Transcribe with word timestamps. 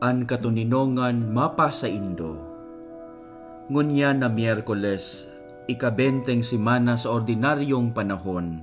an 0.00 0.28
katuninongan 0.28 1.32
mapa 1.32 1.72
sa 1.72 1.88
Indo. 1.88 2.36
Ngunya 3.72 4.12
na 4.12 4.28
Miyerkules, 4.28 5.26
ikabenteng 5.66 6.44
simana 6.44 7.00
sa 7.00 7.16
ordinaryong 7.16 7.90
panahon, 7.96 8.62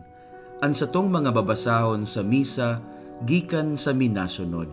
an 0.63 0.71
satong 0.71 1.11
mga 1.11 1.35
babasahon 1.35 2.07
sa 2.07 2.23
misa 2.23 2.79
gikan 3.25 3.75
sa 3.75 3.91
minasunod. 3.91 4.69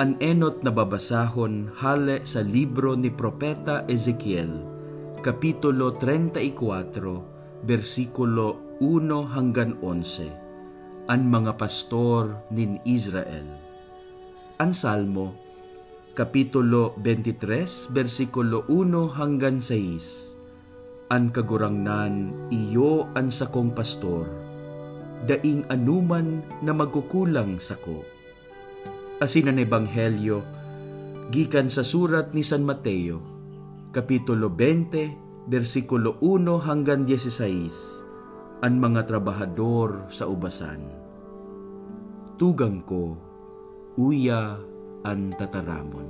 An 0.00 0.16
enot 0.24 0.64
na 0.64 0.72
babasahon 0.72 1.68
hale 1.78 2.24
sa 2.24 2.40
libro 2.40 2.96
ni 2.96 3.12
Propeta 3.12 3.84
Ezekiel, 3.86 4.50
Kapitulo 5.20 5.94
34, 6.00 7.62
versikulo 7.62 8.78
1 8.80 9.36
hanggang 9.36 9.76
11, 9.78 11.06
An 11.06 11.28
mga 11.28 11.54
pastor 11.60 12.40
nin 12.50 12.82
Israel. 12.82 13.46
An 14.58 14.74
Salmo, 14.74 15.41
Kapitulo 16.12 16.92
23, 17.00 17.88
versikulo 17.88 18.68
1 18.68 19.16
hanggang 19.16 19.64
6. 19.64 21.08
An 21.08 21.32
kagurangnan, 21.32 22.28
iyo 22.52 23.08
ang 23.16 23.32
sakong 23.32 23.72
pastor, 23.72 24.28
daing 25.24 25.64
anuman 25.72 26.44
na 26.60 26.76
magkukulang 26.76 27.56
sako. 27.56 28.04
Asin 29.24 29.48
ang 29.48 29.56
Ebanghelyo, 29.56 30.44
gikan 31.32 31.72
sa 31.72 31.80
surat 31.80 32.36
ni 32.36 32.44
San 32.44 32.68
Mateo, 32.68 33.16
Kapitulo 33.96 34.52
20, 34.52 35.48
versikulo 35.48 36.20
1 36.20 36.44
hanggang 36.68 37.08
16, 37.08 38.60
ang 38.60 38.74
mga 38.76 39.08
trabahador 39.08 40.12
sa 40.12 40.28
ubasan. 40.28 40.84
Tugang 42.36 42.84
ko, 42.84 43.16
uya 43.96 44.60
ang 45.02 45.34
tataramon. 45.34 46.08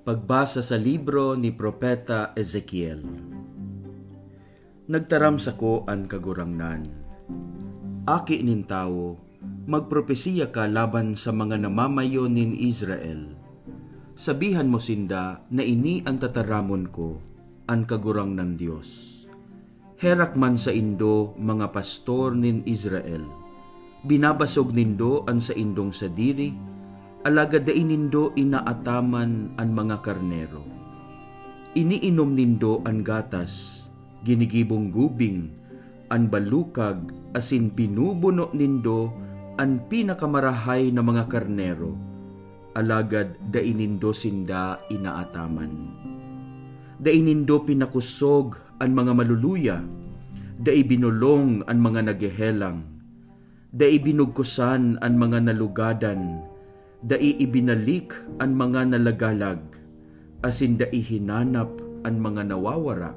Pagbasa 0.00 0.66
sa 0.66 0.74
libro 0.74 1.38
ni 1.38 1.54
Propeta 1.54 2.34
Ezekiel 2.34 3.04
Nagtaram 4.90 5.38
sa 5.38 5.54
ko 5.54 5.86
ang 5.86 6.10
kagurangnan. 6.10 6.82
Aki 8.10 8.42
nin 8.42 8.66
tao, 8.66 9.22
magpropesiya 9.70 10.50
ka 10.50 10.66
laban 10.66 11.14
sa 11.14 11.30
mga 11.30 11.62
namamayo 11.62 12.26
nin 12.26 12.58
Israel. 12.58 13.38
Sabihan 14.18 14.66
mo 14.66 14.82
sinda 14.82 15.46
na 15.46 15.62
ini 15.62 16.02
ang 16.02 16.18
tataramon 16.18 16.90
ko, 16.90 17.22
ang 17.70 17.86
kagurang 17.86 18.34
ng 18.34 18.58
Diyos 18.58 19.19
Herak 20.00 20.32
man 20.32 20.56
sa 20.56 20.72
Indo 20.72 21.36
mga 21.36 21.76
pastor 21.76 22.32
nin 22.32 22.64
Israel. 22.64 23.20
Binabasog 24.00 24.72
nindo 24.72 25.28
an 25.28 25.44
sa 25.44 25.52
indong 25.52 25.92
sadiri, 25.92 26.56
alagad 27.28 27.68
da 27.68 27.72
inindo 27.76 28.32
inaataman 28.32 29.60
an 29.60 29.68
mga 29.76 30.00
karnero. 30.00 30.64
Iniinom 31.76 32.32
nindo 32.32 32.80
an 32.88 33.04
gatas, 33.04 33.84
ginigibong 34.24 34.88
gubing, 34.88 35.52
an 36.08 36.32
balukag, 36.32 37.12
asin 37.36 37.68
pinubuno 37.68 38.48
nindo 38.56 39.12
an 39.60 39.84
pinakamarahay 39.84 40.88
na 40.96 41.04
mga 41.04 41.28
karnero, 41.28 41.92
alagad 42.72 43.36
da 43.52 43.60
inindo 43.60 44.16
sinda 44.16 44.80
inaataman. 44.88 45.92
Da 46.96 47.12
inindo 47.12 47.60
pinakusog 47.68 48.69
ang 48.80 48.96
mga 48.96 49.12
maluluya, 49.12 49.78
da 50.60 50.72
ibinulong 50.72 51.64
ang 51.68 51.78
mga 51.80 52.00
nagehelang, 52.12 52.84
da 53.70 53.86
ibinugkusan 53.86 54.98
ang 55.00 55.14
mga 55.20 55.52
nalugadan, 55.52 56.40
da 57.04 57.16
ibinalik 57.16 58.12
ang 58.40 58.56
mga 58.56 58.96
nalagalag, 58.96 59.60
asin 60.40 60.80
da 60.80 60.88
ihinanap 60.88 61.70
ang 62.04 62.16
mga 62.20 62.52
nawawara. 62.52 63.12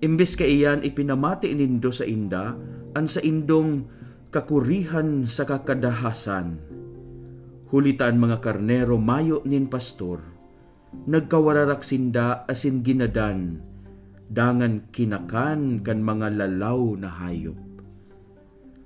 Imbes 0.00 0.36
ka 0.38 0.48
iyan 0.48 0.84
ipinamati 0.84 1.52
nindo 1.52 1.92
sa 1.92 2.08
inda, 2.08 2.56
ang 2.96 3.06
sa 3.06 3.20
indong 3.20 3.84
kakurihan 4.32 5.24
sa 5.28 5.44
kakadahasan. 5.44 6.56
Hulitaan 7.68 8.16
mga 8.16 8.40
karnero 8.40 8.96
mayo 8.96 9.44
nin 9.44 9.68
pastor, 9.68 10.24
nagkawararak 11.04 11.84
sinda 11.84 12.48
asin 12.48 12.80
ginadan, 12.80 13.67
dangan 14.28 14.92
kinakan 14.92 15.80
kan 15.80 16.04
mga 16.04 16.36
lalaw 16.36 17.00
na 17.00 17.08
hayop. 17.08 17.56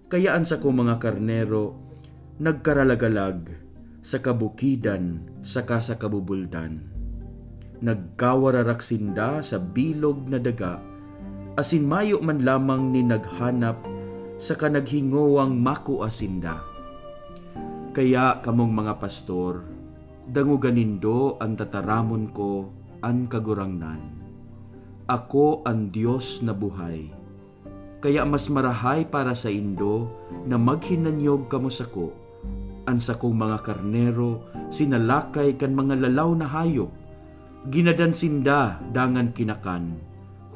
Kayaan 0.07 0.47
sa 0.47 0.63
ko 0.63 0.71
mga 0.71 1.03
karnero, 1.03 1.75
nagkaralagalag 2.39 3.51
sa 4.03 4.23
kabukidan 4.23 5.27
saka 5.43 5.83
sa 5.83 5.99
kabubuldan. 5.99 6.87
Nagkawararaksinda 7.83 9.43
sa 9.43 9.59
bilog 9.59 10.31
na 10.31 10.39
daga, 10.39 10.79
asin 11.59 11.83
mayo 11.83 12.23
man 12.23 12.47
lamang 12.47 12.95
ni 12.95 13.03
naghanap 13.03 13.83
sa 14.39 14.55
kanaghingowang 14.55 15.59
maku 15.59 16.07
asinda. 16.07 16.63
Kaya 17.91 18.39
kamong 18.47 18.71
mga 18.71 19.03
pastor, 19.03 19.67
danguganindo 20.31 21.35
ang 21.43 21.59
tataramon 21.59 22.31
ko 22.31 22.71
ang 23.03 23.27
kagurangnan 23.27 24.22
ako 25.11 25.67
ang 25.67 25.91
Diyos 25.91 26.47
na 26.47 26.55
buhay. 26.55 27.11
Kaya 28.03 28.27
mas 28.27 28.51
marahay 28.51 29.07
para 29.07 29.35
sa 29.35 29.51
Indo 29.51 30.11
na 30.47 30.59
maghinanyog 30.59 31.47
kamo 31.47 31.71
sa 31.71 31.87
ko. 31.87 32.11
Ang 32.87 32.99
sa 32.99 33.15
kong 33.15 33.35
mga 33.35 33.59
karnero, 33.63 34.43
sinalakay 34.75 35.55
kan 35.55 35.71
mga 35.71 36.03
lalaw 36.07 36.35
na 36.35 36.47
hayop. 36.51 36.91
Ginadan 37.71 38.11
sinda 38.11 38.83
dangan 38.91 39.31
kinakan, 39.31 40.03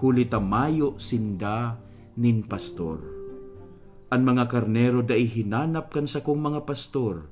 huli 0.03 0.27
tamayo 0.27 0.99
sinda 0.99 1.79
nin 2.19 2.43
pastor. 2.43 2.99
Ang 4.11 4.23
mga 4.27 4.51
karnero 4.51 5.07
dai 5.07 5.27
hinanap 5.27 5.95
kan 5.95 6.11
sa 6.11 6.27
kong 6.27 6.43
mga 6.43 6.61
pastor. 6.67 7.31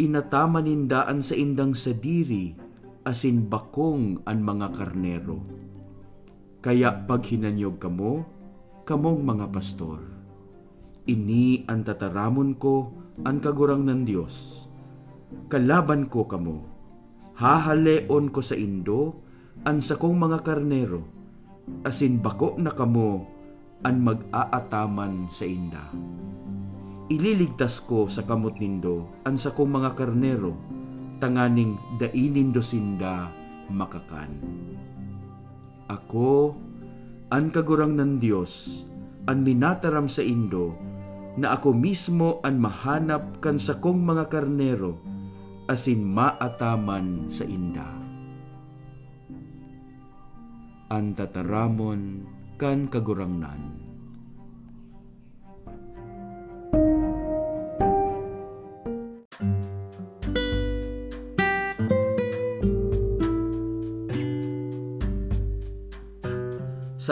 Inatama 0.00 0.64
nindaan 0.64 1.20
sa 1.20 1.36
indang 1.36 1.76
sadiri, 1.76 2.56
asin 3.04 3.52
bakong 3.52 4.24
ang 4.24 4.40
mga 4.40 4.72
karnero 4.72 5.63
kaya 6.64 7.04
pag 7.04 7.20
hinanyog 7.28 7.76
kamo, 7.76 8.24
kamong 8.88 9.20
mga 9.20 9.52
pastor, 9.52 10.00
ini 11.04 11.60
ang 11.68 11.84
tataramon 11.84 12.56
ko 12.56 12.88
ang 13.20 13.36
kagurang 13.44 13.84
ng 13.84 14.08
Diyos. 14.08 14.64
Kalaban 15.52 16.08
ko 16.08 16.24
kamo, 16.24 16.64
hahaleon 17.36 18.32
ko 18.32 18.40
sa 18.40 18.56
indo 18.56 19.20
ang 19.68 19.84
sakong 19.84 20.16
mga 20.16 20.40
karnero, 20.40 21.04
asin 21.84 22.24
bako 22.24 22.56
na 22.56 22.72
kamo 22.72 23.28
ang 23.84 24.00
mag-aataman 24.00 25.28
sa 25.28 25.44
inda. 25.44 25.84
Ililigtas 27.12 27.84
ko 27.84 28.08
sa 28.08 28.24
kamot 28.24 28.56
nindo 28.56 29.12
ang 29.28 29.36
sakong 29.36 29.68
mga 29.68 30.00
karnero, 30.00 30.56
tanganing 31.20 31.76
dainin 32.00 32.56
do 32.56 32.64
sinda 32.64 33.28
makakan. 33.68 34.32
Ako, 35.88 36.56
ang 37.28 37.52
kagurang 37.52 37.96
ng 37.98 38.16
Diyos, 38.16 38.84
ang 39.28 39.44
minataram 39.44 40.08
sa 40.08 40.24
Indo, 40.24 40.72
na 41.34 41.58
ako 41.58 41.74
mismo 41.74 42.38
ang 42.46 42.62
mahanap 42.62 43.42
kan 43.42 43.58
sa 43.58 43.76
kong 43.82 44.00
mga 44.00 44.30
karnero, 44.30 44.96
asin 45.66 46.04
maataman 46.04 47.26
sa 47.32 47.42
inda. 47.48 47.90
Ang 50.94 51.16
tataramon 51.18 52.28
kan 52.54 52.86
kagurangnan 52.86 53.93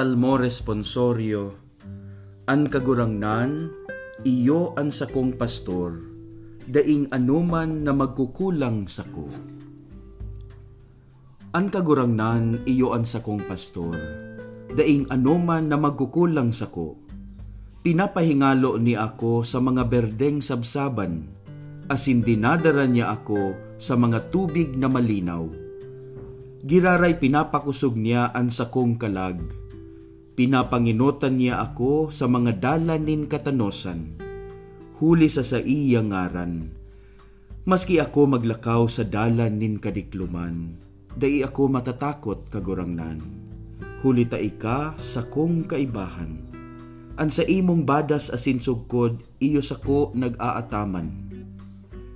Salmo 0.03 0.35
responsorio, 0.35 1.55
An 2.51 2.67
kagurangnan, 2.67 3.71
iyo 4.27 4.75
ang 4.75 4.91
sakong 4.91 5.39
pastor, 5.39 5.95
daing 6.67 7.07
anuman 7.15 7.87
na 7.87 7.95
magkukulang 7.95 8.91
sako. 8.91 9.31
An 11.55 11.71
kagurangnan, 11.71 12.67
iyo 12.67 12.99
ang 12.99 13.07
sakong 13.07 13.47
pastor, 13.47 13.95
daing 14.75 15.07
anuman 15.07 15.71
na 15.71 15.79
magkukulang 15.79 16.51
sako. 16.51 16.99
Pinapahingalo 17.87 18.83
ni 18.83 18.99
ako 18.99 19.47
sa 19.47 19.63
mga 19.63 19.87
berdeng 19.87 20.43
sabsaban, 20.43 21.31
asin 21.87 22.27
dinadara 22.27 22.91
niya 22.91 23.23
ako 23.23 23.55
sa 23.79 23.95
mga 23.95 24.35
tubig 24.35 24.75
na 24.75 24.91
malinaw. 24.91 25.47
Giraray 26.67 27.23
pinapakusog 27.23 27.95
niya 27.95 28.35
ang 28.35 28.51
sakong 28.51 28.99
kalag, 28.99 29.62
Pinapanginutan 30.43 31.39
niya 31.39 31.63
ako 31.63 32.11
sa 32.11 32.27
mga 32.27 32.59
dalan 32.59 33.07
nin 33.07 33.31
katanosan, 33.31 34.19
huli 34.99 35.31
sa 35.31 35.47
sa 35.47 35.63
iya 35.63 36.03
ngaran. 36.03 36.67
Maski 37.63 38.03
ako 38.03 38.27
maglakaw 38.27 38.91
sa 38.91 39.07
dalan 39.07 39.63
nin 39.63 39.79
kadikluman, 39.79 40.75
dai 41.15 41.47
ako 41.47 41.71
matatakot 41.71 42.51
kagurangnan. 42.51 43.23
Huli 44.03 44.27
ta 44.27 44.35
ika 44.35 44.99
sa 44.99 45.23
kong 45.31 45.71
kaibahan. 45.71 46.35
An 47.23 47.31
sa 47.31 47.47
imong 47.47 47.87
badas 47.87 48.27
asin 48.35 48.59
sugkod, 48.59 49.23
iyo 49.39 49.63
sa 49.63 49.79
ko 49.79 50.11
nag-aataman. 50.11 51.07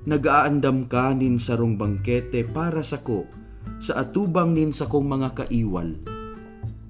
Nag-aandam 0.03 0.91
ka 0.91 1.15
nin 1.15 1.39
sarong 1.39 1.79
bangkete 1.79 2.43
para 2.43 2.83
sa 2.83 2.99
ko, 3.07 3.23
sa 3.79 4.03
atubang 4.03 4.51
nin 4.51 4.75
sa 4.75 4.91
kong 4.91 5.07
mga 5.15 5.47
kaiwal 5.47 6.16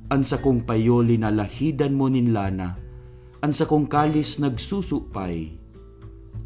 An 0.07 0.23
sa 0.23 0.39
kong 0.39 0.63
payoli 0.63 1.19
na 1.19 1.35
lahidan 1.35 1.99
mo 1.99 2.07
nin 2.07 2.31
lana, 2.31 2.79
an 3.43 3.51
sa 3.51 3.67
kong 3.67 3.91
kalis 3.91 4.39
nagsusupay. 4.39 5.51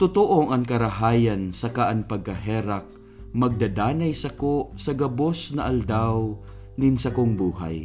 Totoong 0.01 0.49
ang 0.49 0.65
karahayan 0.65 1.53
sa 1.53 1.69
kaan 1.69 2.09
pagkaherak, 2.09 2.89
magdadanay 3.37 4.17
sa 4.17 4.33
ko 4.33 4.73
sa 4.81 4.97
gabos 4.97 5.53
na 5.53 5.69
aldaw 5.69 6.41
nin 6.81 6.97
sa 6.97 7.13
kong 7.13 7.37
buhay. 7.37 7.85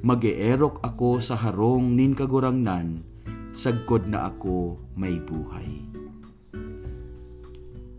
Mag-eerok 0.00 0.80
ako 0.80 1.20
sa 1.20 1.36
harong 1.36 1.92
nin 1.92 2.16
kagurangnan, 2.16 3.04
sagkod 3.52 4.08
na 4.08 4.32
ako 4.32 4.80
may 4.96 5.20
buhay. 5.20 5.84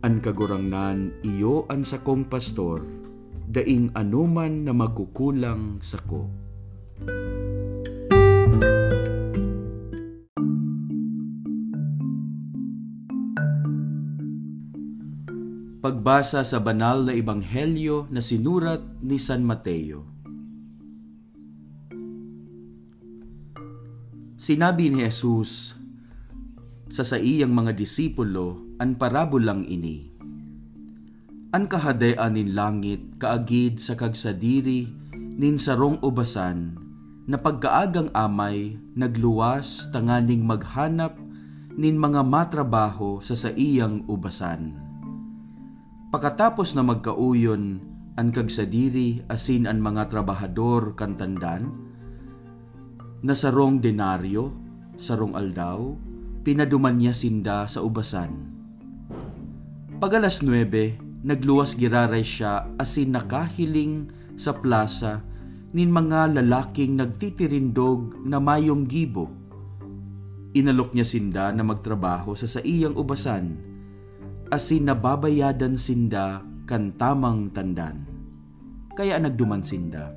An 0.01 0.17
kagurangnan 0.17 1.13
iyo 1.21 1.69
an 1.69 1.85
sa 1.85 2.01
kong 2.01 2.25
pastor, 2.25 2.81
daing 3.45 3.93
anuman 3.93 4.65
na 4.65 4.73
magkukulang 4.73 5.77
sa 5.85 6.01
ko 6.01 6.46
Pagbasa 15.87 16.41
sa 16.41 16.59
banal 16.59 17.05
na 17.05 17.13
ebanghelyo 17.15 18.09
na 18.09 18.19
sinurat 18.19 18.81
ni 19.05 19.15
San 19.21 19.45
Mateo. 19.45 20.03
Sinabi 24.41 24.91
ni 24.91 25.05
Jesus 25.05 25.75
sa 26.91 27.03
sa 27.05 27.19
iyang 27.19 27.51
mga 27.51 27.75
disipulo 27.77 28.59
an 28.81 28.97
parabolang 28.97 29.63
ini. 29.67 30.07
An 31.53 31.69
kahadean 31.71 32.35
nin 32.35 32.51
langit 32.51 33.19
kaagid 33.21 33.79
sa 33.79 33.95
kagsadiri 33.95 34.87
nin 35.37 35.55
sarong 35.61 36.01
ubasan 36.01 36.86
na 37.27 37.35
pagkaagang 37.35 38.07
amay 38.15 38.79
nagluwas 38.95 39.91
tanganing 39.91 40.47
maghanap 40.47 41.19
nin 41.75 41.99
mga 41.99 42.23
matrabaho 42.23 43.19
sa 43.19 43.35
sa 43.35 43.51
iyang 43.51 44.07
ubasan. 44.07 44.71
Pakatapos 46.07 46.71
na 46.73 46.87
magkauyon 46.87 47.83
an 48.17 48.33
kagsadiri 48.33 49.27
asin 49.27 49.67
an 49.67 49.83
mga 49.83 50.09
trabahador 50.09 50.95
kantandan, 50.97 51.69
na 53.21 53.35
sarong 53.35 53.83
denaryo, 53.83 54.55
sarong 54.97 55.35
aldaw, 55.35 55.93
pinaduman 56.47 56.95
niya 56.95 57.13
sinda 57.13 57.67
sa 57.67 57.83
ubasan. 57.83 58.31
Pag 59.99 60.17
alas 60.17 60.41
9, 60.41 61.27
nagluwas 61.27 61.75
giraray 61.75 62.23
siya 62.23 62.71
asin 62.79 63.13
nakahiling 63.13 64.07
sa 64.39 64.55
plaza 64.55 65.21
nin 65.77 65.93
mga 65.93 66.33
lalaking 66.41 66.97
nagtitirindog 66.97 68.25
na 68.25 68.41
mayong 68.41 68.89
gibo. 68.89 69.29
Inalok 70.57 70.97
niya 70.97 71.05
sinda 71.05 71.53
na 71.53 71.61
magtrabaho 71.61 72.33
sa 72.33 72.49
sa 72.49 72.65
iyang 72.65 72.97
ubasan, 72.97 73.53
asin 74.49 74.89
nababayadan 74.89 75.77
sinda 75.77 76.41
kan 76.65 76.97
tamang 76.97 77.53
tandan. 77.53 78.01
Kaya 78.97 79.21
nagduman 79.21 79.61
sinda. 79.61 80.09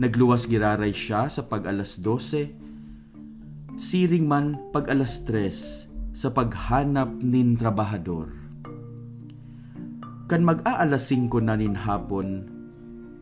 Nagluwas 0.00 0.48
giraray 0.48 0.96
siya 0.96 1.28
sa 1.28 1.44
pag 1.44 1.68
alas 1.68 2.00
12, 2.00 3.76
siring 3.76 4.24
man 4.24 4.56
pag 4.72 4.88
alas 4.88 5.20
3 5.28 6.16
sa 6.16 6.32
paghanap 6.32 7.20
nin 7.20 7.52
trabahador. 7.52 8.32
Kan 10.24 10.40
mag-aalas 10.40 11.12
5 11.12 11.28
na 11.44 11.60
nin 11.60 11.76
hapon, 11.76 12.48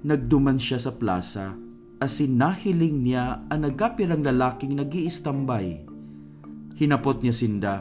nagduman 0.05 0.59
siya 0.59 0.79
sa 0.79 0.95
plaza 0.95 1.69
asin 1.99 2.39
nahiling 2.39 3.03
niya 3.03 3.43
ang 3.50 3.67
nagkapirang 3.67 4.23
lalaking 4.23 4.79
nagiistambay. 4.79 5.83
Hinapot 6.79 7.19
niya 7.23 7.35
sinda, 7.35 7.75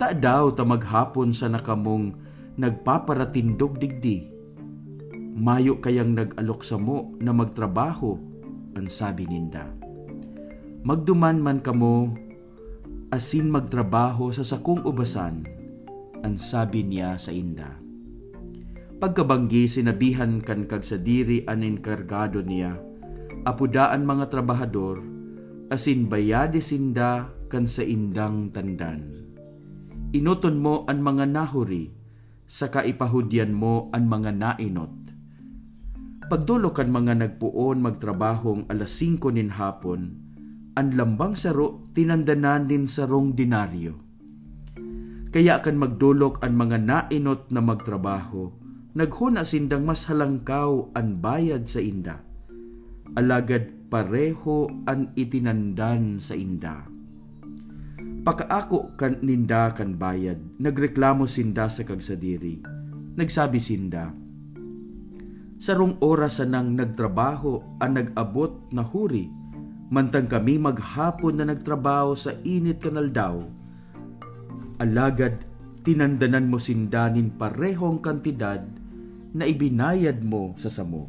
ta 0.00 0.16
daw 0.16 0.56
ta 0.56 0.64
maghapon 0.64 1.36
sa 1.36 1.52
nakamong 1.52 2.16
nagpaparatindog 2.56 3.76
digdi. 3.76 4.24
Mayo 5.36 5.80
kayang 5.80 6.16
nag-alok 6.16 6.64
sa 6.64 6.80
mo 6.80 7.12
na 7.20 7.32
magtrabaho, 7.32 8.16
ang 8.72 8.88
sabi 8.88 9.28
ninda. 9.28 9.68
Magduman 10.84 11.36
man 11.40 11.60
kamo, 11.60 12.16
asin 13.12 13.52
magtrabaho 13.52 14.32
sa 14.32 14.44
sakong 14.44 14.80
ubasan, 14.88 15.44
ang 16.24 16.36
sabi 16.40 16.84
niya 16.88 17.20
sa 17.20 17.36
inda. 17.36 17.76
Pagkabanggi 19.02 19.66
sinabihan 19.66 20.38
kan 20.38 20.70
kag 20.70 20.86
sa 20.86 20.94
diri 20.94 21.42
anin 21.50 21.82
kargado 21.82 22.38
niya, 22.38 22.78
apudaan 23.42 24.06
mga 24.06 24.30
trabahador, 24.30 25.02
asin 25.74 26.06
bayadi 26.06 26.62
sinda 26.62 27.26
kan 27.50 27.66
sa 27.66 27.82
indang 27.82 28.54
tandan. 28.54 29.02
Inuton 30.14 30.62
mo 30.62 30.86
ang 30.86 31.02
mga 31.02 31.34
nahuri, 31.34 31.90
sa 32.46 32.70
kaipahudyan 32.70 33.50
mo 33.50 33.90
ang 33.90 34.06
mga 34.06 34.38
nainot. 34.38 34.94
Pagdulo 36.30 36.70
kan 36.70 36.86
mga 36.86 37.26
nagpuon 37.26 37.82
magtrabahong 37.82 38.70
alas 38.70 39.02
5 39.02 39.34
nin 39.34 39.50
hapon, 39.50 40.14
ang 40.78 40.94
lambang 40.94 41.34
saro 41.34 41.90
tinandanan 41.90 42.70
din 42.70 42.86
sarong 42.86 43.34
dinaryo. 43.34 43.98
Kaya 45.34 45.58
kan 45.58 45.74
magdulok 45.74 46.38
ang 46.46 46.54
mga 46.54 46.78
nainot 46.78 47.50
na 47.50 47.58
magtrabaho, 47.58 48.61
naghuna 48.92 49.44
sindang 49.44 49.88
mas 49.88 50.04
halangkaw 50.08 50.92
an 50.92 51.16
bayad 51.20 51.64
sa 51.64 51.80
inda. 51.80 52.20
Alagad 53.16 53.88
pareho 53.88 54.68
an 54.88 55.12
itinandan 55.16 56.20
sa 56.20 56.36
inda. 56.36 56.88
Pakaako 58.22 58.94
kan 58.94 59.18
ninda 59.18 59.74
kan 59.74 59.98
bayad, 59.98 60.38
nagreklamo 60.62 61.26
sinda 61.26 61.66
sa 61.66 61.82
kagsadiri. 61.82 62.62
Nagsabi 63.18 63.58
sinda, 63.58 64.14
Sarong 65.62 65.98
oras 66.02 66.42
nang 66.42 66.74
nagtrabaho 66.74 67.82
ang 67.82 67.98
nag-abot 67.98 68.50
na 68.74 68.82
huri, 68.82 69.26
mantang 69.90 70.30
kami 70.30 70.58
maghapon 70.58 71.38
na 71.38 71.50
nagtrabaho 71.50 72.14
sa 72.14 72.34
init 72.46 72.82
kanal 72.82 73.10
daw. 73.10 73.42
Alagad 74.82 75.38
tinandanan 75.82 76.46
mo 76.46 76.62
sindanin 76.62 77.30
parehong 77.34 78.02
kantidad 78.02 78.62
na 79.32 79.48
ibinayad 79.48 80.20
mo 80.20 80.52
sa 80.60 80.68
samo. 80.68 81.08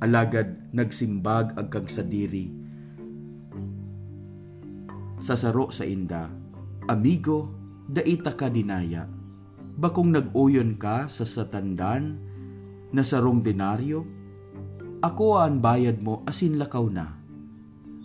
Alagad 0.00 0.72
nagsimbag 0.72 1.56
ang 1.60 1.68
kang 1.68 1.84
sadiri. 1.84 2.48
Sa 5.20 5.36
saro 5.36 5.68
sa 5.68 5.84
inda, 5.84 6.32
amigo, 6.88 7.52
daita 7.84 8.32
ka 8.32 8.48
dinaya. 8.48 9.04
Bakong 9.76 10.12
nag-uyon 10.12 10.80
ka 10.80 11.08
sa 11.12 11.28
satandan 11.28 12.16
na 12.96 13.04
sarong 13.04 13.44
denaryo? 13.44 14.08
Ako 15.04 15.40
ang 15.40 15.60
bayad 15.60 16.00
mo 16.00 16.24
asin 16.24 16.56
lakaw 16.56 16.88
na. 16.88 17.12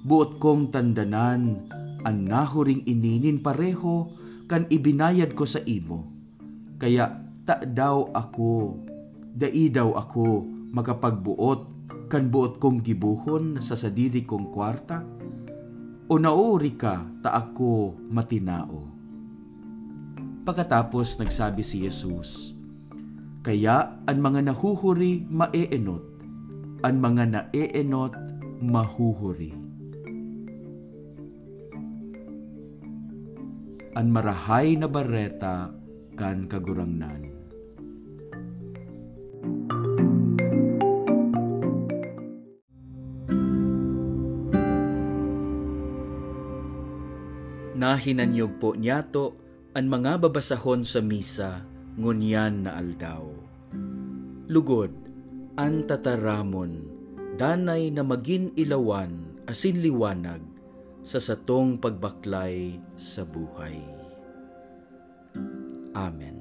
Buot 0.03 0.37
kong 0.37 0.75
tandanan 0.75 1.63
ang 2.05 2.17
nahuring 2.21 2.85
ininin 2.85 3.41
pareho 3.41 4.11
kan 4.45 4.69
ibinayad 4.69 5.33
ko 5.33 5.47
sa 5.49 5.59
imo. 5.65 6.05
Kaya 6.77 7.24
ta 7.45 7.61
daw 7.61 8.09
ako, 8.09 8.73
dai 9.37 9.69
daw 9.69 9.93
ako 9.93 10.41
makapagbuot 10.73 11.61
kan 12.09 12.25
buot 12.33 12.57
kong 12.57 12.81
gibuhon 12.81 13.61
sa 13.61 13.77
sadiri 13.77 14.25
kong 14.25 14.49
kwarta? 14.49 15.05
O 16.09 16.17
nauri 16.17 16.73
ka 16.73 17.05
ta 17.21 17.37
ako 17.37 17.93
matinao? 18.09 18.81
Pagkatapos 20.45 21.21
nagsabi 21.21 21.61
si 21.65 21.85
Jesus, 21.85 22.53
Kaya 23.45 23.93
ang 24.09 24.25
mga 24.25 24.49
nahuhuri 24.49 25.21
maeenot, 25.29 26.01
ang 26.81 26.97
mga 26.97 27.23
naeenot 27.29 28.13
mahuhuri. 28.57 29.53
Ang 33.93 34.07
marahay 34.09 34.73
na 34.73 34.89
bareta 34.89 35.69
kan 36.17 36.49
kagurangnan. 36.49 37.34
Na 47.85 48.01
po 48.49 48.73
niyato 48.73 49.37
ang 49.77 49.85
mga 49.85 50.17
babasahon 50.25 50.81
sa 50.81 51.05
misa 51.05 51.61
ngunyan 52.01 52.65
na 52.65 52.81
aldaw. 52.81 53.29
Lugod, 54.49 54.89
an 55.53 55.85
tataramon, 55.85 56.81
danay 57.37 57.93
na 57.93 58.01
magin 58.01 58.49
ilawan 58.57 59.37
asin 59.45 59.85
liwanag 59.85 60.41
sa 61.05 61.21
satong 61.21 61.77
pagbaklay 61.77 62.81
sa 62.97 63.21
buhay. 63.21 63.77
Amen. 65.93 66.34